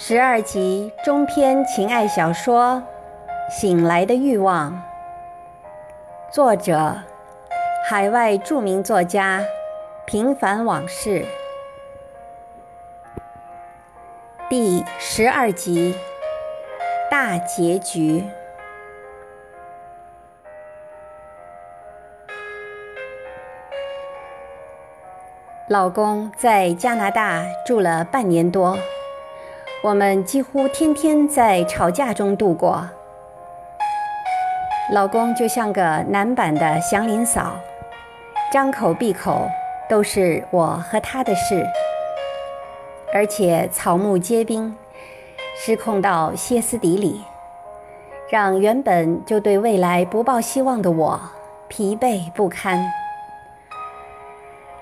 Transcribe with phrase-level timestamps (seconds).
[0.00, 2.80] 十二集中篇情爱小说
[3.52, 4.72] 《醒来的欲望》，
[6.32, 7.02] 作者：
[7.84, 9.44] 海外著名作家
[10.06, 11.26] 平凡往事，
[14.48, 15.96] 第十二集
[17.10, 18.24] 大结局。
[25.66, 28.78] 老公在加拿大住了半年多。
[29.80, 32.84] 我们几乎天天在吵架中度过。
[34.90, 37.52] 老公就像个男版的祥林嫂，
[38.52, 39.48] 张口闭口
[39.88, 41.64] 都是我和他的事，
[43.14, 44.76] 而且草木皆兵，
[45.56, 47.22] 失控到歇斯底里，
[48.28, 51.20] 让原本就对未来不抱希望的我
[51.68, 52.84] 疲惫不堪，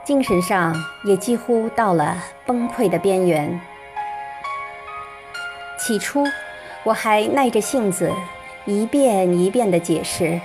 [0.05, 0.75] 精神上
[1.05, 3.61] 也几乎到了崩溃的边缘。
[5.79, 6.25] 起初，
[6.85, 8.13] 我还耐着性子
[8.65, 10.41] 一遍一遍地解释，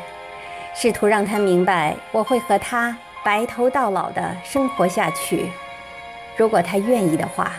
[0.76, 5.50] 试图让他明白我会和他白头到老的生活下去，
[6.36, 7.54] 如果他愿意的话。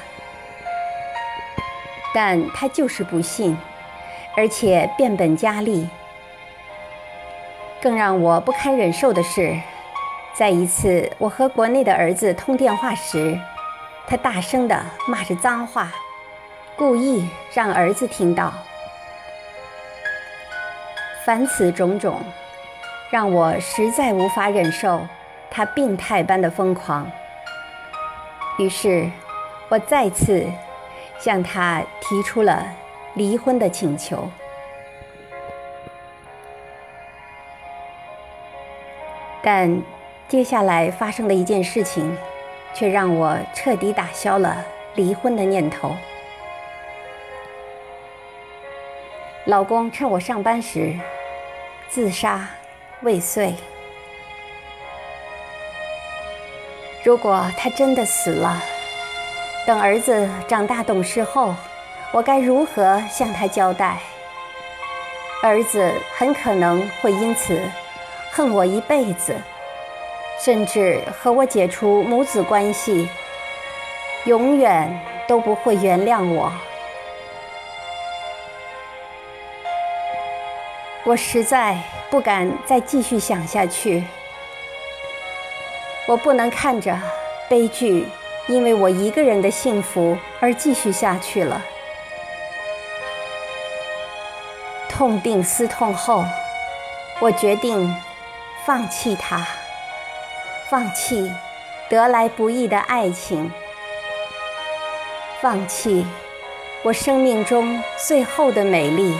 [2.15, 3.57] 但他就是不信，
[4.37, 5.89] 而且变本加厉。
[7.81, 9.59] 更让我不堪忍受的是，
[10.35, 13.39] 在一次我和国内的儿子通电话时，
[14.07, 15.91] 他大声地骂着脏话。
[16.77, 18.53] 故意让儿子听到，
[21.25, 22.21] 凡此种种，
[23.11, 25.07] 让我实在无法忍受
[25.51, 27.09] 他病态般的疯狂。
[28.59, 29.11] 于是，
[29.69, 30.45] 我再次
[31.19, 32.67] 向他提出了
[33.15, 34.29] 离婚的请求。
[39.43, 39.83] 但
[40.29, 42.17] 接下来发生的一件事情，
[42.75, 44.65] 却让我彻底打消了
[44.95, 45.95] 离婚的念头。
[49.47, 50.95] 老公趁我上班时
[51.89, 52.49] 自杀
[53.01, 53.53] 未遂。
[57.03, 58.63] 如果他真的死了，
[59.67, 61.53] 等儿子长大懂事后，
[62.13, 63.99] 我该如何向他交代？
[65.43, 67.61] 儿子很可能会因此
[68.31, 69.35] 恨我一辈子，
[70.39, 73.09] 甚至和我解除母子关系，
[74.25, 76.53] 永远都不会原谅我。
[81.05, 81.79] 我实在
[82.11, 84.05] 不敢再继续想下去。
[86.07, 86.99] 我不能看着
[87.49, 88.07] 悲剧
[88.49, 91.63] 因为我一个人的幸福而继续下去了。
[94.89, 96.25] 痛定思痛后，
[97.19, 97.93] 我决定
[98.65, 99.45] 放弃他，
[100.69, 101.33] 放弃
[101.89, 103.51] 得来不易的爱情，
[105.41, 106.07] 放弃
[106.83, 109.17] 我生命中最后的美丽。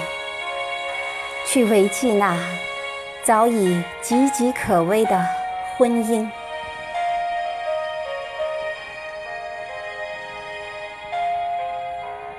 [1.53, 2.35] 去维系那
[3.23, 5.23] 早已岌岌可危的
[5.77, 6.27] 婚姻。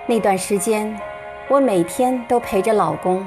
[0.07, 1.00] 那段时间，
[1.47, 3.24] 我每天都陪着老公，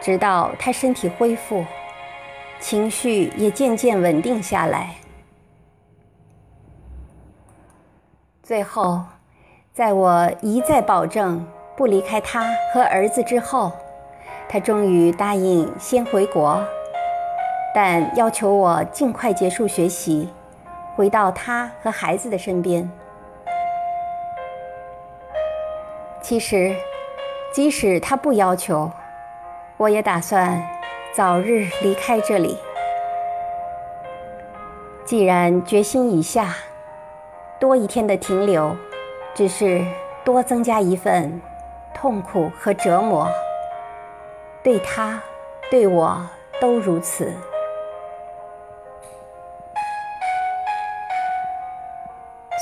[0.00, 1.66] 直到他身体恢复，
[2.60, 4.94] 情绪也渐渐稳定下来。
[8.44, 9.02] 最后，
[9.72, 11.44] 在我一再保证
[11.76, 13.72] 不离开他和儿子之后。
[14.52, 16.60] 他终于答应先回国，
[17.72, 20.28] 但要求我尽快结束学习，
[20.96, 22.90] 回到他和孩子的身边。
[26.20, 26.74] 其实，
[27.52, 28.90] 即使他不要求，
[29.76, 30.60] 我也打算
[31.14, 32.58] 早日离开这里。
[35.04, 36.56] 既然决心已下，
[37.60, 38.76] 多一天的停留，
[39.32, 39.86] 只是
[40.24, 41.40] 多增加一份
[41.94, 43.28] 痛苦和折磨。
[44.62, 45.22] 对他，
[45.70, 46.20] 对我
[46.60, 47.32] 都如此。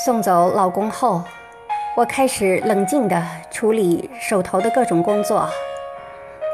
[0.04, 1.24] 送走老公后，
[1.96, 5.48] 我开始冷静地处理手头的各种工作，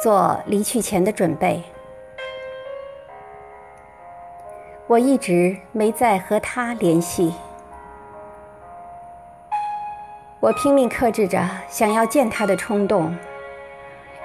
[0.02, 1.62] 做离去前的准备。
[4.86, 7.34] 我一直没再和他联系，
[10.40, 13.14] 我拼命克制着想要见他的冲动。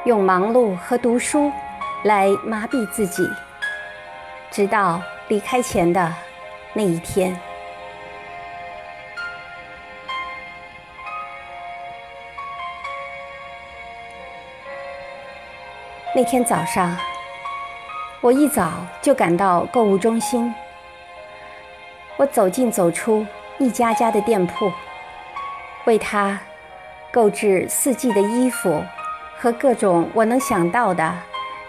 [0.06, 1.52] 用忙碌和读书
[2.04, 3.30] 来麻痹自己，
[4.50, 6.14] 直到离开前的
[6.74, 7.38] 那一天。
[16.16, 16.98] 那天早上，
[18.22, 20.54] 我一早就赶到购物中心。
[22.16, 23.26] 我走进走出
[23.58, 24.72] 一家家的店铺，
[25.84, 26.40] 为他
[27.12, 28.82] 购置四季的衣服
[29.42, 31.14] 和各种我能想到的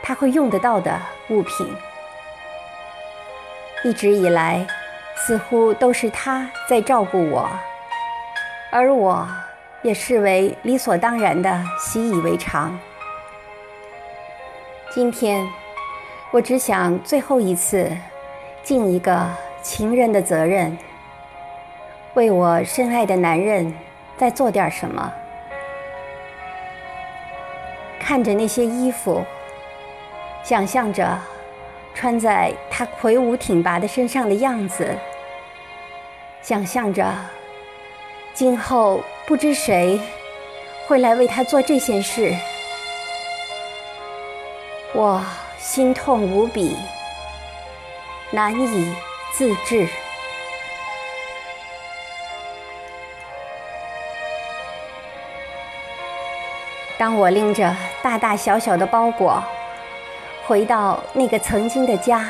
[0.03, 1.73] 他会用得到的物品。
[3.85, 4.67] 一直以来，
[5.15, 7.49] 似乎都是他在照顾我，
[8.73, 9.27] 而我
[9.83, 12.77] 也视为理所当然的习以为常。
[14.93, 15.47] 今天，
[16.33, 17.89] 我只想最后一次
[18.65, 19.27] 尽一个
[19.63, 20.77] 情人的责任，
[22.15, 23.73] 为我深爱的男人
[24.19, 25.13] 再做点什么。
[28.11, 29.25] 看着那些衣服，
[30.43, 31.17] 想象着
[31.95, 34.99] 穿在他魁梧挺拔的身上的样子，
[36.43, 37.07] 想象着
[38.35, 40.01] 今后不知谁
[40.89, 42.35] 会来为他做这件事，
[44.93, 45.25] 我
[45.57, 46.77] 心痛无比，
[48.33, 48.93] 难以
[49.33, 49.87] 自制。
[57.01, 59.43] 当我拎着大大小小的包裹
[60.47, 62.29] 回到那个曾经的家，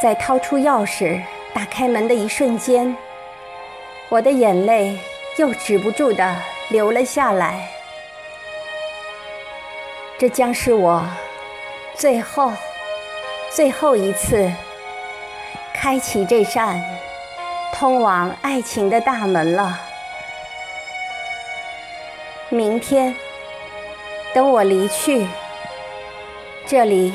[0.00, 1.20] 在掏出钥匙
[1.52, 2.96] 打开门的一瞬间，
[4.08, 4.96] 我的眼泪
[5.36, 6.36] 又止不住地
[6.68, 7.68] 流了下来。
[10.16, 11.04] 这将是我
[11.96, 12.52] 最后、
[13.50, 14.48] 最后一次
[15.74, 16.80] 开启这扇
[17.72, 19.80] 通往爱情的大门了。
[22.48, 23.12] 明天。
[24.32, 25.26] 等我离去，
[26.64, 27.12] 这里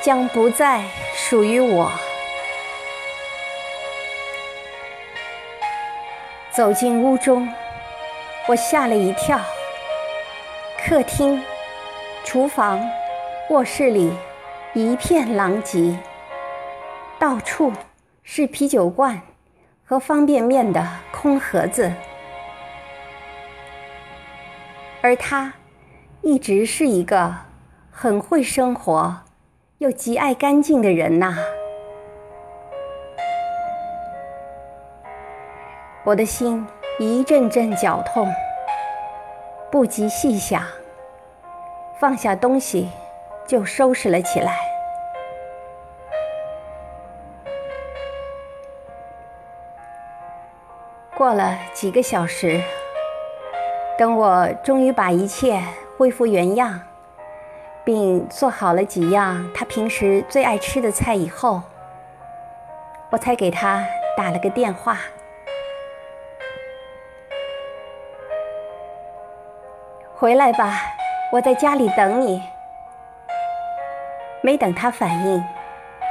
[0.00, 0.84] 将不再
[1.16, 1.90] 属于我。
[6.52, 7.52] 走进屋中，
[8.46, 9.40] 我吓了一跳。
[10.86, 11.42] 客厅、
[12.24, 12.88] 厨房、
[13.50, 14.12] 卧室里
[14.74, 15.98] 一片狼藉，
[17.18, 17.72] 到处
[18.22, 19.20] 是啤酒罐
[19.84, 21.92] 和方便面的空盒子，
[25.02, 25.52] 而他。
[26.30, 27.34] 一直是一个
[27.90, 29.20] 很会生活
[29.78, 31.38] 又极爱干净的人呐。
[36.04, 36.66] 我的心
[36.98, 38.30] 一阵阵绞痛，
[39.72, 40.62] 不及细想，
[41.98, 42.90] 放下东西
[43.46, 44.54] 就收拾了起来。
[51.16, 52.60] 过了几个小时，
[53.96, 55.62] 等我终于把一切。
[55.98, 56.80] 恢复原样，
[57.82, 61.60] 并做好了几样他平时最爱吃的菜以后，
[63.10, 63.84] 我才给他
[64.16, 64.96] 打了个电话。
[70.14, 70.80] 回来吧，
[71.32, 72.40] 我在家里等你。
[74.40, 75.44] 没等他反应，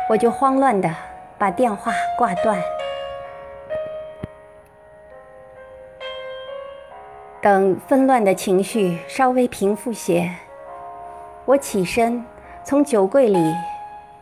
[0.09, 0.93] 我就慌乱的
[1.37, 2.61] 把电话挂断。
[7.47, 10.29] 等纷乱的情绪稍微平复些，
[11.45, 12.25] 我起身
[12.61, 13.55] 从酒柜里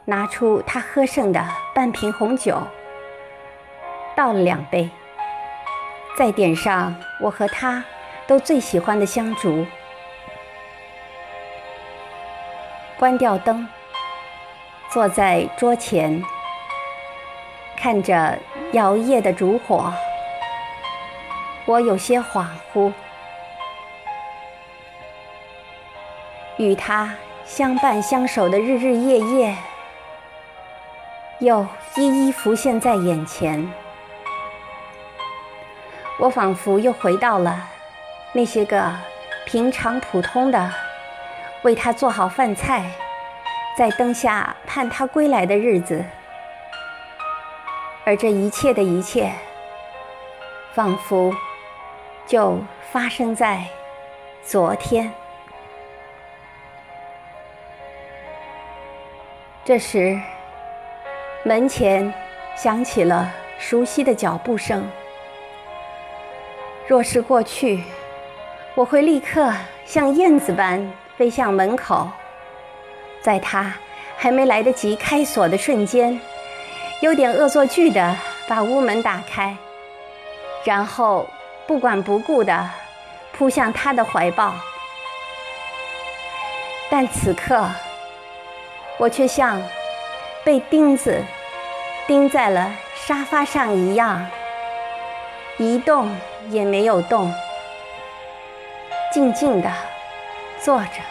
[0.05, 1.43] 拿出他喝剩的
[1.73, 2.61] 半瓶红酒，
[4.15, 4.91] 倒了两杯，
[6.15, 7.83] 再点上我和他
[8.27, 9.65] 都最喜欢的香烛，
[12.99, 13.67] 关掉灯，
[14.91, 16.21] 坐在桌前，
[17.75, 18.37] 看着
[18.73, 19.91] 摇曳的烛火，
[21.65, 22.93] 我有些恍惚。
[26.57, 27.13] 与他
[27.45, 29.55] 相伴相守的日日夜夜，
[31.39, 33.71] 又一一浮现在眼前。
[36.17, 37.67] 我仿佛又回到了
[38.31, 38.89] 那些个
[39.45, 40.71] 平常普通的
[41.63, 42.89] 为他做好饭菜，
[43.77, 46.05] 在灯下盼他归来的日子。
[48.05, 49.33] 而这一切的一切，
[50.73, 51.33] 仿佛
[52.25, 52.59] 就
[52.91, 53.65] 发生在
[54.41, 55.11] 昨天。
[59.65, 60.21] 这时，
[61.41, 62.13] 门前
[62.55, 64.87] 响起了熟悉的脚步声。
[66.85, 67.83] 若是过去，
[68.75, 69.51] 我会立刻
[69.83, 72.07] 像燕子般飞向门口，
[73.23, 73.73] 在他
[74.15, 76.21] 还没来得及开锁的瞬间，
[77.01, 78.15] 有点恶作剧的
[78.47, 79.57] 把屋门打开，
[80.63, 81.27] 然后
[81.65, 82.69] 不管不顾的
[83.33, 84.53] 扑向他的怀抱。
[86.87, 87.67] 但此刻。
[88.97, 89.61] 我却像
[90.43, 91.23] 被钉子
[92.07, 94.25] 钉在了沙发上一样，
[95.57, 96.15] 一动
[96.49, 97.33] 也没有动，
[99.11, 99.69] 静静的
[100.61, 101.01] 坐着。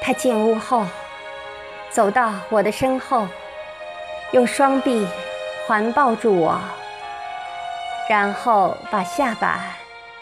[0.00, 0.86] 他进屋后，
[1.90, 3.28] 走到我的身后，
[4.32, 5.06] 用双臂
[5.66, 6.58] 环抱住我，
[8.08, 9.76] 然后把下巴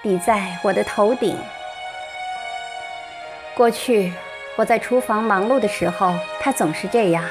[0.06, 1.36] 你在我的头顶。
[3.56, 4.12] 过去
[4.54, 7.24] 我在厨房忙碌的时候，他总是这样，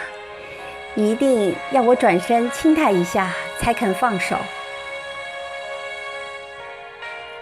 [0.93, 4.35] 一定要我转身亲他一下才肯放手。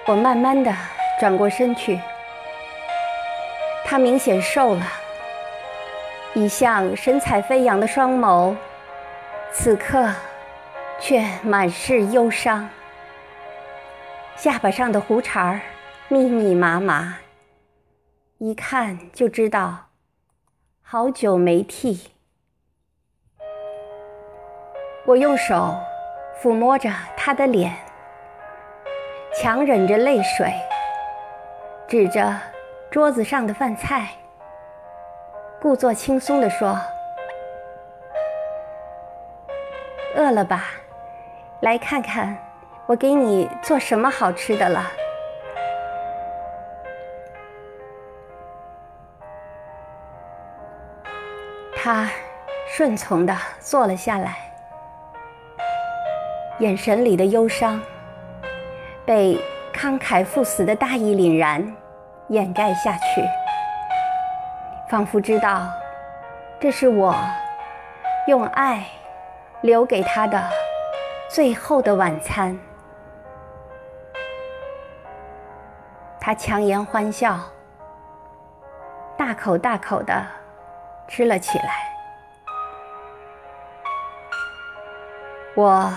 [0.06, 0.72] 我慢慢的
[1.20, 2.00] 转过身去，
[3.84, 4.86] 他明显瘦了，
[6.36, 8.56] 一向神采飞扬的双眸，
[9.52, 10.12] 此刻
[11.00, 12.70] 却满是忧伤，
[14.44, 15.62] 下巴上的胡茬儿
[16.10, 17.20] 密密麻麻，
[18.40, 19.86] 一看就知道
[20.82, 22.12] 好久没剃。
[25.06, 25.78] 我用手
[26.42, 27.74] 抚摸着他的脸。
[29.34, 30.52] 强忍着泪水，
[31.88, 32.38] 指着
[32.92, 34.10] 桌子上的饭菜，
[35.62, 36.78] 故作轻松地说
[40.18, 40.66] ：“饿了吧？
[41.62, 42.38] 来看看
[42.86, 44.92] 我给你做什么好吃的了。”
[51.76, 52.10] 他
[52.68, 54.38] 顺从地坐了下来，
[56.60, 57.82] 眼神里的忧伤。
[59.06, 59.38] 被
[59.74, 61.76] 慷慨赴死的大义凛然
[62.30, 63.22] 掩盖下去，
[64.90, 65.70] 仿佛知道
[66.58, 67.14] 这是我
[68.28, 68.86] 用爱
[69.60, 70.42] 留给他的
[71.30, 72.58] 最后的晚餐。
[76.26, 77.38] 他强颜欢笑，
[79.18, 80.26] 大口大口的
[81.06, 81.94] 吃了起来。
[85.54, 85.94] 我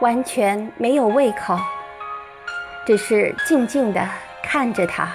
[0.00, 1.56] 完全没有胃口。
[2.84, 4.04] 只是静静地
[4.42, 5.08] 看着他。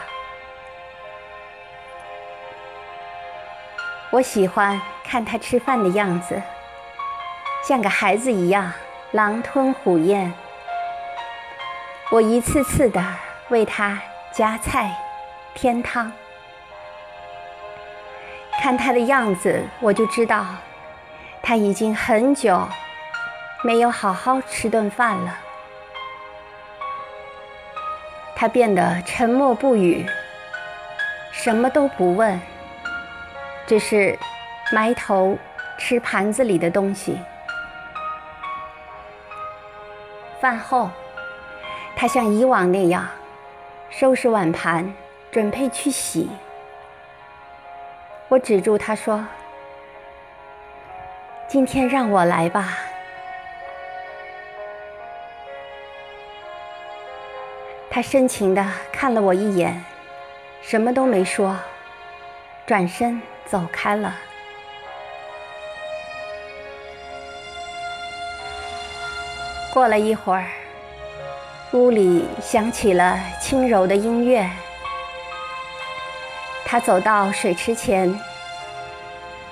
[4.12, 6.41] 我喜欢看他吃饭的样子，
[7.67, 8.72] 像个孩子一样
[9.12, 10.32] 狼吞虎咽。
[12.12, 13.03] 我一次次地
[13.50, 14.00] 为他
[14.36, 14.92] 夹菜、
[15.54, 16.12] 添汤，
[18.60, 20.44] 看他的样子，我就知道
[21.40, 22.68] 他已经很久
[23.63, 25.38] 没有好好吃顿饭了。
[28.36, 30.04] 他变得沉默不语，
[31.32, 32.42] 什么都不问，
[33.68, 34.18] 只是
[34.72, 35.38] 埋头
[35.78, 37.20] 吃盘子里的东西。
[40.42, 40.90] 饭后，
[41.96, 43.08] 他像以往那样
[43.96, 44.92] 收拾碗盘，
[45.32, 46.28] 准备去洗。
[48.28, 49.24] 我止住他说
[51.48, 52.76] ：“今天让我来吧。”
[57.92, 59.86] 他深情地看了我一眼，
[60.64, 61.56] 什么都没说，
[62.66, 64.16] 转身走开了。
[69.72, 70.48] 过了一会儿，
[71.74, 74.48] 屋里响起了轻柔的音乐。
[76.63, 78.13] 他走到水池前，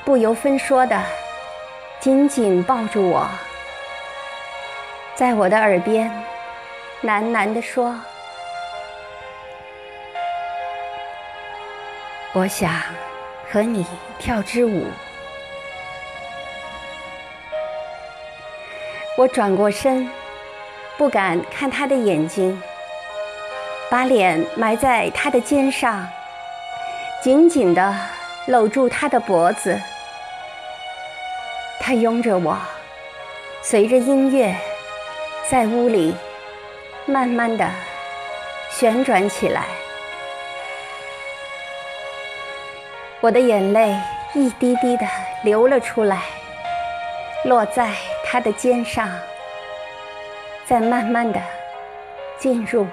[0.05, 1.01] 不由分说地
[1.99, 3.27] 紧紧抱住我，
[5.15, 6.11] 在我的耳边
[7.03, 7.99] 喃喃地说。
[12.33, 12.71] 我想
[13.51, 13.83] 和你
[14.19, 14.85] 跳支舞。
[19.17, 20.07] 我转过身，
[21.01, 22.61] 不敢看他的眼睛，
[23.89, 26.07] 把脸埋在他的肩上，
[27.23, 27.91] 紧紧地
[28.45, 29.81] 搂住他的脖子。
[31.79, 32.55] 他拥着我，
[33.63, 34.55] 随着音乐，
[35.49, 36.13] 在屋里
[37.07, 37.67] 慢慢地
[38.69, 39.63] 旋转起来。
[43.21, 43.99] 我的眼泪
[44.35, 45.07] 一滴滴的
[45.43, 46.21] 流了出来，
[47.43, 47.89] 落在
[48.23, 49.09] 他的肩上，
[50.71, 51.37] 再慢慢的
[52.39, 52.87] 进入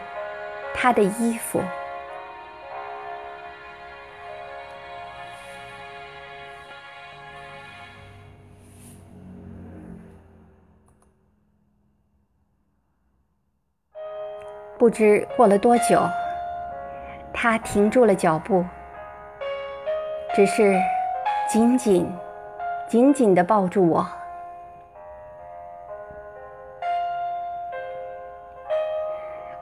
[0.74, 1.62] 他的衣服。
[14.76, 16.02] 不知过了多久，
[17.32, 18.64] 他停住了脚步。
[20.34, 20.74] 只是
[21.48, 22.12] 紧紧、
[22.88, 24.04] 紧紧地抱住我，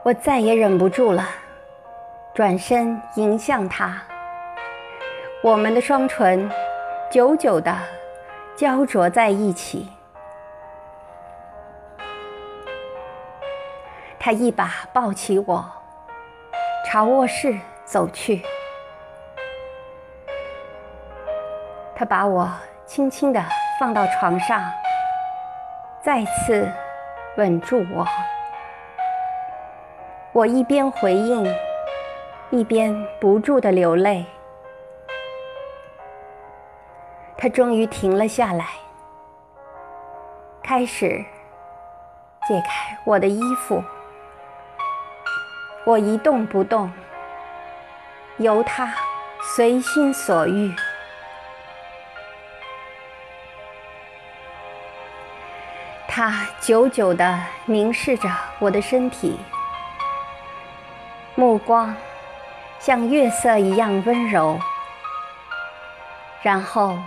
[0.07, 1.27] 我再也忍不住了，
[2.33, 4.01] 转身迎向他。
[5.43, 6.49] 我们的双唇
[7.11, 7.75] 久久地
[8.55, 9.89] 焦灼在一起。
[14.17, 15.69] 他一把抱起我，
[16.85, 18.41] 朝卧室走去。
[21.93, 22.49] 他把我
[22.85, 23.43] 轻轻地
[23.77, 24.63] 放到床上，
[26.01, 26.65] 再次
[27.35, 28.07] 稳住我。
[30.37, 31.51] 我一边回应，
[32.51, 34.23] 一边不住的流泪。
[37.35, 38.67] 他终于停了下来，
[40.61, 41.25] 开始
[42.47, 43.83] 解开我的衣服。
[45.85, 46.91] 我一动不动，
[48.37, 48.93] 由他
[49.41, 50.71] 随心所欲。
[56.07, 58.29] 他久久地凝视着
[58.59, 59.39] 我的身体，
[61.39, 61.95] 目光
[62.79, 64.59] 像月色一样温柔，
[66.41, 66.97] 然后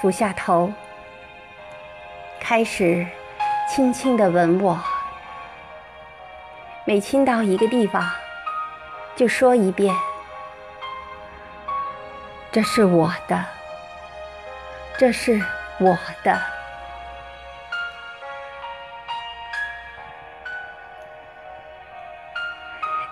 [0.00, 0.72] 俯下头，
[2.40, 3.06] 开始
[3.68, 4.76] 轻轻地吻我。
[6.84, 8.10] 每亲到一个地方，
[9.14, 9.94] 就说一遍
[12.50, 13.44] ：“这是我的，
[14.98, 15.40] 这是
[15.78, 16.36] 我的。”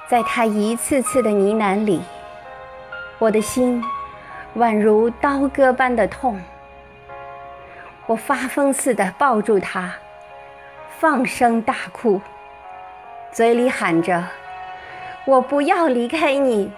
[0.08, 2.00] 在他一次次的呢喃里，
[3.18, 3.84] 我的心
[4.56, 6.40] 宛如刀割般的痛。
[8.06, 9.92] 我发疯似的抱住他，
[10.98, 12.22] 放声大哭，
[13.30, 14.24] 嘴里喊着
[15.26, 16.72] ：“我不要离开你，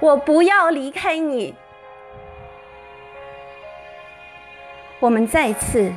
[0.00, 1.54] 我不要离开你。”
[4.98, 5.92] 我们再次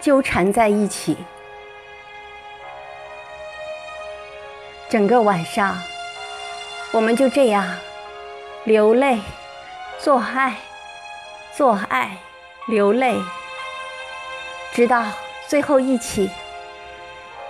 [0.00, 1.16] 纠缠在一起，
[4.88, 5.78] 整个晚上。
[6.92, 7.78] 我们就这样
[8.64, 9.20] 流泪、
[9.98, 10.56] 做爱、
[11.56, 12.16] 做爱、
[12.66, 13.16] 流泪，
[14.72, 15.04] 直到
[15.46, 16.28] 最后一起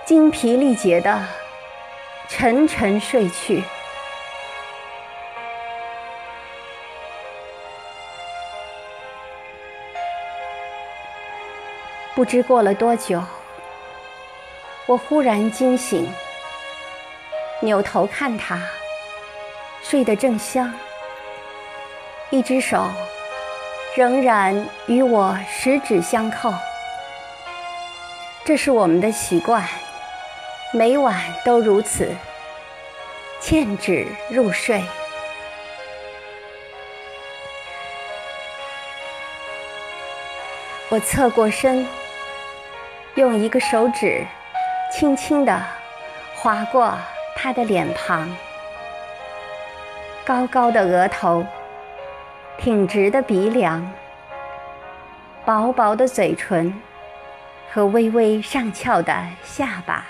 [0.05, 1.25] 精疲力竭的
[2.29, 3.63] 沉沉睡去。
[12.13, 13.23] 不知过了多久，
[14.85, 16.07] 我忽然惊醒，
[17.61, 18.61] 扭头看他。
[19.83, 20.73] 睡得正香，
[22.29, 22.87] 一只手
[23.95, 26.53] 仍然与我十指相扣。
[28.45, 29.67] 这是我们的习惯，
[30.71, 32.15] 每晚都如此，
[33.41, 34.81] 牵指入睡。
[40.89, 41.87] 我侧过身，
[43.15, 44.25] 用一个手指
[44.91, 45.61] 轻轻地
[46.35, 46.97] 划过
[47.35, 48.29] 他的脸庞。
[50.31, 51.45] 高高的额头，
[52.57, 53.85] 挺直的鼻梁，
[55.43, 56.73] 薄薄的嘴唇
[57.69, 59.13] 和微微上翘的
[59.43, 60.05] 下巴，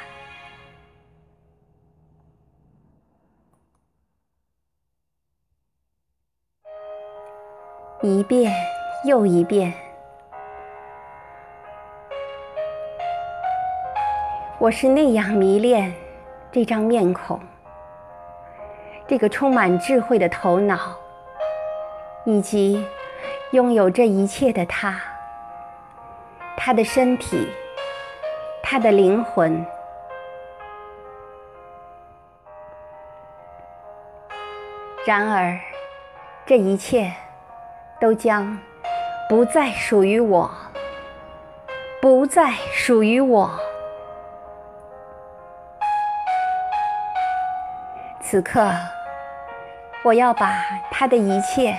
[8.04, 8.54] 一遍
[9.08, 9.74] 又一遍，
[14.60, 15.92] 我是那样迷恋
[16.52, 17.42] 这张面孔。
[19.12, 20.96] 这个充满智慧的头脑，
[22.24, 22.82] 以及
[23.52, 25.02] 拥有这一切的他，
[26.56, 27.46] 他的身体，
[28.64, 29.66] 他的灵魂。
[35.06, 35.60] 然而，
[36.46, 37.12] 这一切
[38.00, 38.58] 都将
[39.28, 40.50] 不再属于我，
[42.02, 43.52] 不再属于我。
[48.22, 48.72] 此刻。
[50.04, 50.52] 我要把
[50.90, 51.78] 他的一切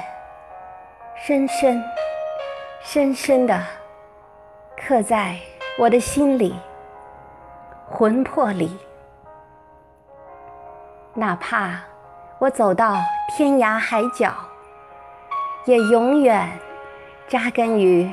[1.16, 1.82] 深深、
[2.80, 3.60] 深深的
[4.76, 5.36] 刻在
[5.76, 6.54] 我的心里、
[7.88, 8.78] 魂魄里，
[11.14, 11.80] 哪怕
[12.38, 12.96] 我走到
[13.36, 14.32] 天涯海角，
[15.64, 16.48] 也永远
[17.26, 18.08] 扎根于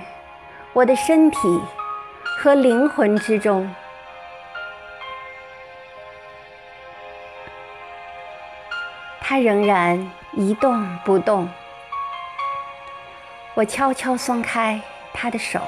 [0.74, 1.62] 我的身体
[2.40, 3.70] 和灵魂之中。
[9.30, 11.48] 他仍然一动不动。
[13.54, 14.82] 我悄悄松开
[15.14, 15.62] 他的手，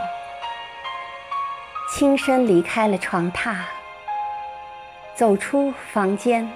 [1.92, 3.58] 轻身离开了床榻，
[5.14, 6.52] 走出房间，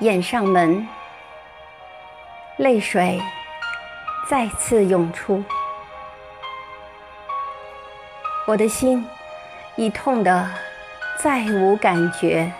[0.00, 0.86] 掩上门，
[2.58, 3.18] 泪水
[4.28, 5.42] 再次涌出，
[8.46, 9.08] 我的心
[9.76, 10.46] 已痛得
[11.16, 12.52] 再无感觉。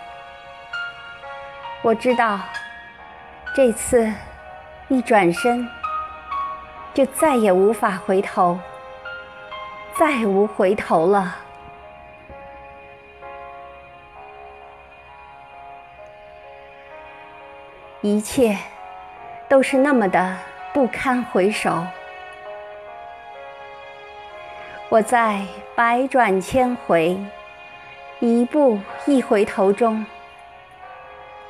[1.84, 2.40] 我知道，
[3.54, 4.10] 这次
[4.88, 5.68] 一转身，
[6.94, 8.58] 就再也无法回头，
[9.94, 11.36] 再无回头了。
[18.00, 18.56] 一切
[19.46, 20.34] 都是那么的
[20.72, 21.86] 不堪回首。
[24.88, 25.42] 我在
[25.74, 27.14] 百转千回、
[28.20, 30.06] 一步一回头中，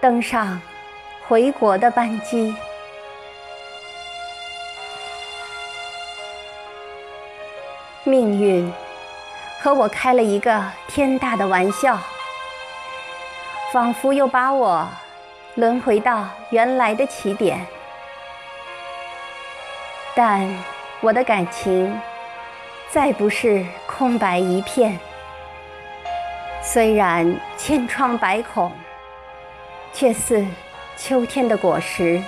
[0.04, 0.60] 登上
[1.26, 2.54] 回国的班机。
[8.02, 8.70] 命运
[9.62, 11.98] 和我开了一个天大的玩笑，
[13.72, 14.86] 仿佛又把我
[15.54, 17.66] 轮回到原来的起点。
[20.14, 20.46] 但
[21.00, 21.98] 我的感情
[22.90, 24.98] 再不是空白一片，
[26.62, 28.70] 虽然千疮百孔，
[29.94, 30.44] 却似
[30.98, 32.22] 秋天的果实，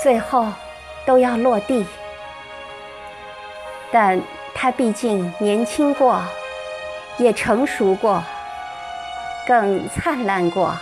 [0.00, 0.48] 最后
[1.06, 1.86] 都要落地。
[3.92, 4.20] 但。
[4.60, 6.20] 他毕竟年轻过，
[7.16, 8.20] 也成熟过，
[9.46, 10.76] 更灿烂过。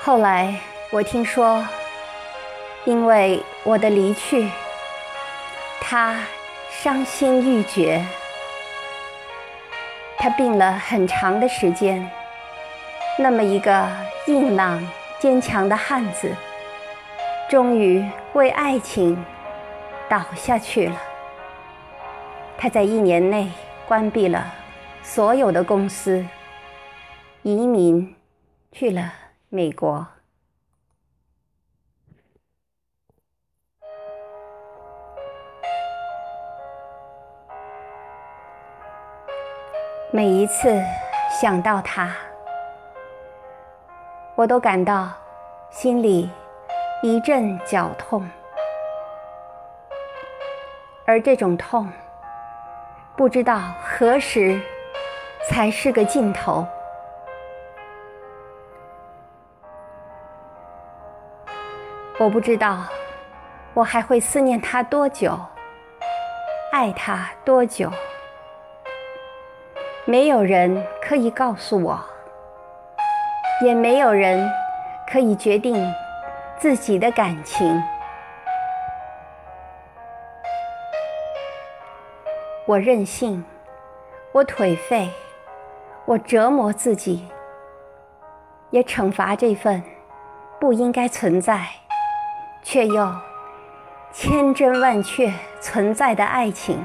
[0.00, 0.58] 后来
[0.90, 1.64] 我听说，
[2.84, 4.50] 因为我的离去，
[5.80, 6.16] 他
[6.72, 8.04] 伤心欲绝，
[10.20, 12.08] 他病了很长的时间。
[13.18, 13.88] 那么一个
[14.26, 14.80] 硬朗
[15.18, 16.30] 坚强的汉子。
[17.48, 19.20] 终于为爱情
[20.08, 20.96] 倒下去了。
[22.56, 23.50] 他在一年内
[23.88, 24.46] 关闭了
[25.02, 26.24] 所有的公司，
[27.42, 28.14] 移民
[28.70, 29.12] 去了
[29.48, 30.06] 美国。
[40.12, 40.76] 每一次
[41.40, 42.10] 想到他，
[44.34, 45.08] 我都感到
[45.70, 46.28] 心里。
[47.02, 48.28] 一阵绞痛，
[51.06, 51.88] 而这种痛，
[53.16, 54.60] 不知道何时
[55.48, 56.66] 才是个尽头。
[62.18, 62.80] 我不知道
[63.72, 65.38] 我还会思念他多久，
[66.70, 67.90] 爱他多久。
[70.10, 71.96] 没有人可以告诉我，
[73.64, 74.50] 也没有人
[75.08, 75.80] 可以决定。
[76.58, 77.80] 自己的感情，
[82.66, 83.44] 我任性，
[84.32, 85.08] 我颓废，
[86.06, 87.28] 我折磨自己，
[88.70, 89.80] 也惩罚这份
[90.58, 91.64] 不应该存在
[92.64, 93.14] 却又
[94.10, 96.84] 千真万确存在的爱情。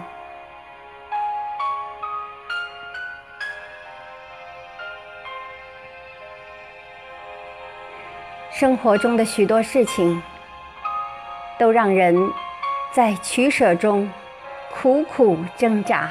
[8.57, 10.23] 生活中的许多事情，
[11.59, 12.15] 都让人
[12.93, 14.09] 在取舍中
[14.73, 16.09] 苦苦挣扎，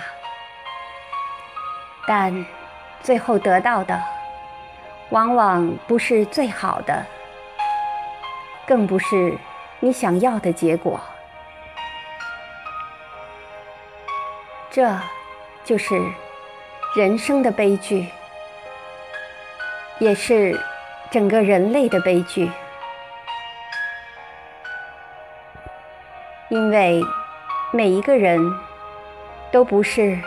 [2.06, 2.44] 但
[3.02, 3.98] 最后得到的，
[5.08, 7.06] 往往不是最好的，
[8.66, 9.38] 更不是
[9.80, 11.00] 你想要的结果。
[14.70, 14.94] 这，
[15.64, 15.98] 就是
[16.94, 18.06] 人生的悲剧，
[19.98, 20.60] 也是。
[21.14, 22.50] 整个人类的悲剧，
[26.48, 27.00] 因为
[27.72, 28.40] 每一个人
[29.52, 30.18] 都不是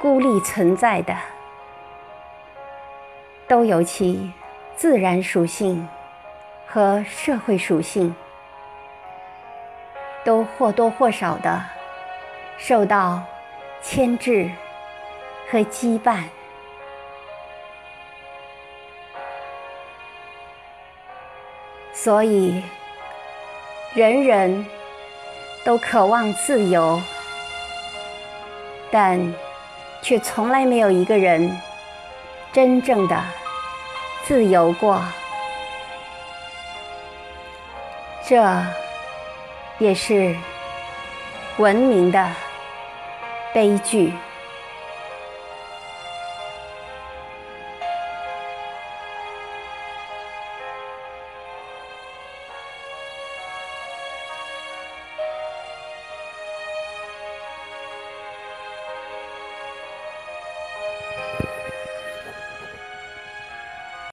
[0.00, 1.16] 孤立存在的，
[3.48, 4.30] 都有其
[4.76, 5.88] 自然属性
[6.68, 8.14] 和社会属性，
[10.22, 11.60] 都或多或少的
[12.58, 13.20] 受到
[13.80, 14.48] 牵制
[15.50, 16.22] 和羁绊。
[22.02, 22.60] 所以，
[23.94, 24.66] 人人
[25.64, 27.00] 都渴望自由，
[28.90, 29.32] 但
[30.02, 31.56] 却从来没有一个人
[32.52, 33.22] 真正的
[34.24, 35.00] 自由过。
[38.26, 38.44] 这
[39.78, 40.34] 也是
[41.58, 42.28] 文明的
[43.54, 44.12] 悲剧。